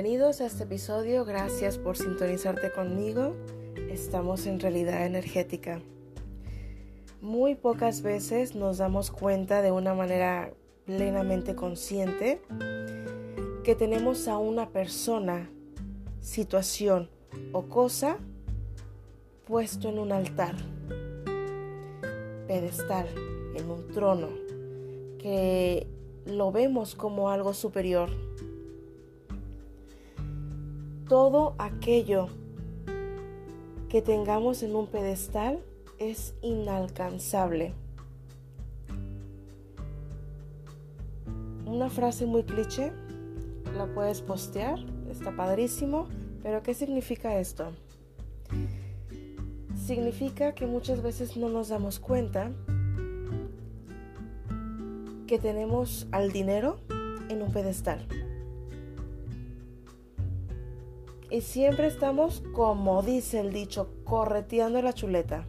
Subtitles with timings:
[0.00, 3.34] Bienvenidos a este episodio, gracias por sintonizarte conmigo.
[3.90, 5.82] Estamos en realidad energética.
[7.20, 12.40] Muy pocas veces nos damos cuenta de una manera plenamente consciente
[13.64, 15.50] que tenemos a una persona,
[16.20, 17.10] situación
[17.50, 18.18] o cosa
[19.48, 20.54] puesto en un altar,
[22.46, 23.08] pedestal,
[23.56, 24.28] en un trono,
[25.18, 25.88] que
[26.24, 28.10] lo vemos como algo superior
[31.08, 32.28] todo aquello
[33.88, 35.60] que tengamos en un pedestal
[35.98, 37.72] es inalcanzable.
[41.64, 42.92] Una frase muy cliché,
[43.76, 44.78] la puedes postear,
[45.10, 46.08] está padrísimo,
[46.42, 47.72] pero ¿qué significa esto?
[49.86, 52.52] Significa que muchas veces no nos damos cuenta
[55.26, 56.78] que tenemos al dinero
[57.30, 58.06] en un pedestal.
[61.30, 65.44] Y siempre estamos, como dice el dicho, correteando la chuleta.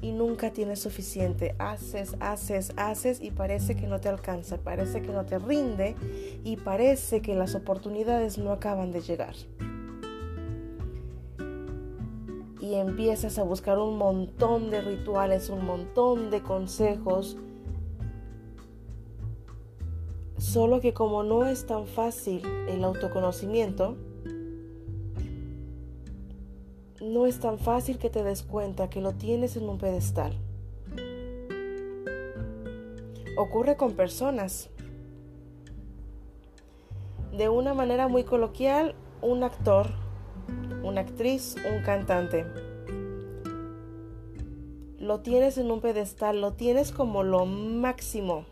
[0.00, 1.56] Y nunca tienes suficiente.
[1.58, 5.96] Haces, haces, haces y parece que no te alcanza, parece que no te rinde
[6.44, 9.34] y parece que las oportunidades no acaban de llegar.
[12.60, 17.36] Y empiezas a buscar un montón de rituales, un montón de consejos.
[20.36, 23.96] Solo que como no es tan fácil el autoconocimiento,
[27.12, 30.32] no es tan fácil que te des cuenta que lo tienes en un pedestal.
[33.36, 34.70] Ocurre con personas.
[37.32, 39.88] De una manera muy coloquial, un actor,
[40.82, 42.46] una actriz, un cantante.
[44.98, 48.44] Lo tienes en un pedestal, lo tienes como lo máximo.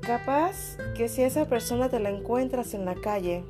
[0.00, 3.44] Capaz que si esa persona te la encuentras en la calle,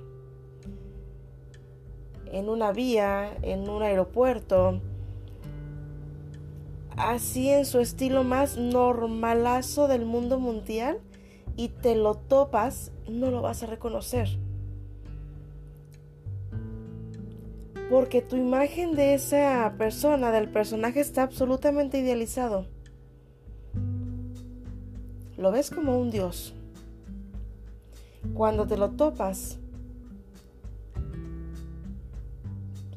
[2.34, 4.80] en una vía, en un aeropuerto,
[6.96, 10.98] así en su estilo más normalazo del mundo mundial
[11.56, 14.28] y te lo topas, no lo vas a reconocer.
[17.88, 22.66] Porque tu imagen de esa persona, del personaje, está absolutamente idealizado.
[25.36, 26.52] Lo ves como un dios.
[28.32, 29.60] Cuando te lo topas,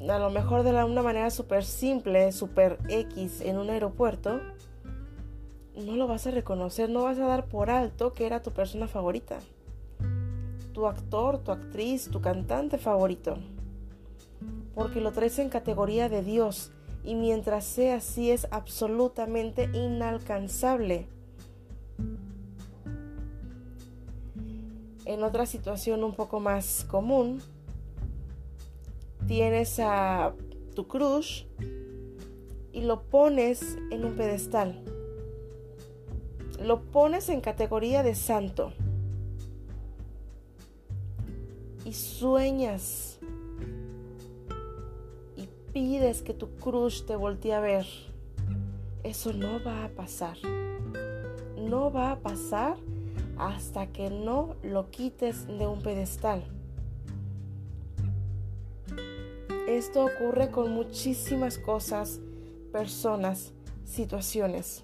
[0.00, 4.40] a lo mejor de una manera súper simple, súper X en un aeropuerto,
[5.74, 8.88] no lo vas a reconocer, no vas a dar por alto que era tu persona
[8.88, 9.38] favorita,
[10.72, 13.38] tu actor, tu actriz, tu cantante favorito,
[14.74, 16.72] porque lo traes en categoría de Dios.
[17.04, 21.06] Y mientras sea así es absolutamente inalcanzable.
[25.04, 27.40] En otra situación un poco más común,
[29.28, 30.32] tienes a
[30.74, 31.46] tu cruz
[32.72, 34.82] y lo pones en un pedestal.
[36.60, 38.72] Lo pones en categoría de santo.
[41.84, 43.18] Y sueñas
[45.36, 47.86] y pides que tu cruz te voltee a ver.
[49.04, 50.38] Eso no va a pasar.
[51.56, 52.76] No va a pasar
[53.36, 56.44] hasta que no lo quites de un pedestal.
[59.68, 62.20] Esto ocurre con muchísimas cosas,
[62.72, 63.52] personas,
[63.84, 64.82] situaciones.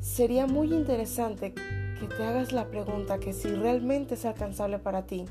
[0.00, 5.26] Sería muy interesante que te hagas la pregunta que si realmente es alcanzable para ti.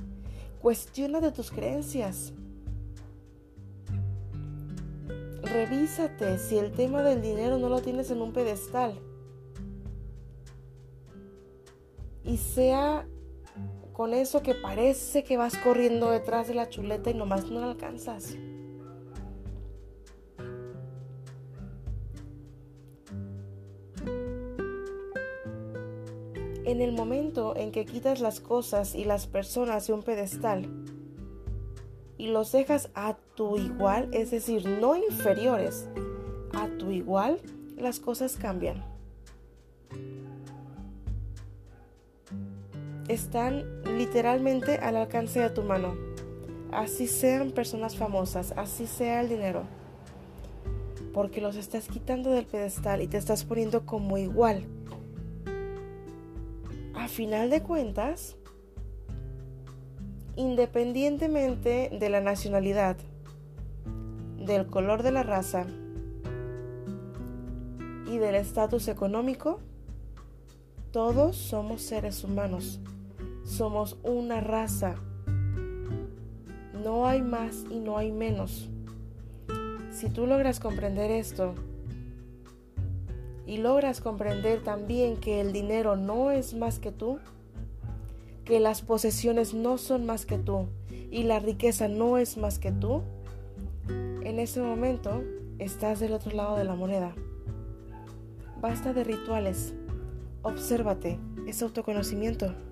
[0.61, 2.33] Cuestiona de tus creencias.
[5.41, 8.93] Revísate si el tema del dinero no lo tienes en un pedestal.
[12.23, 13.07] Y sea
[13.97, 17.71] con eso que parece que vas corriendo detrás de la chuleta y nomás no la
[17.71, 18.35] alcanzas.
[26.63, 30.69] En el momento en que quitas las cosas y las personas de un pedestal
[32.19, 35.89] y los dejas a tu igual, es decir, no inferiores,
[36.53, 37.39] a tu igual,
[37.75, 38.96] las cosas cambian.
[43.07, 43.65] Están
[43.97, 45.95] literalmente al alcance de tu mano.
[46.71, 49.63] Así sean personas famosas, así sea el dinero.
[51.13, 54.65] Porque los estás quitando del pedestal y te estás poniendo como igual.
[56.93, 58.35] A final de cuentas,
[60.35, 62.97] independientemente de la nacionalidad,
[64.37, 65.65] del color de la raza
[68.07, 69.59] y del estatus económico,
[70.91, 72.79] Todos somos seres humanos.
[73.47, 74.95] Somos una raza.
[76.83, 78.69] No hay más y no hay menos.
[79.89, 81.55] Si tú logras comprender esto
[83.45, 87.19] y logras comprender también que el dinero no es más que tú,
[88.43, 90.67] que las posesiones no son más que tú
[91.09, 93.01] y la riqueza no es más que tú,
[93.87, 95.23] en ese momento
[95.57, 97.15] estás del otro lado de la moneda.
[98.59, 99.73] Basta de rituales.
[100.43, 101.17] Obsérvate,
[101.47, 102.66] es autoconocimiento.